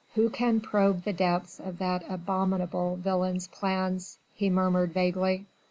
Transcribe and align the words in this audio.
"Who 0.15 0.31
can 0.31 0.61
probe 0.61 1.03
the 1.03 1.13
depths 1.13 1.59
of 1.59 1.77
that 1.77 2.03
abominable 2.09 2.95
villain's 2.95 3.47
plans?" 3.47 4.17
he 4.33 4.49
murmured 4.49 4.93
vaguely. 4.93 5.45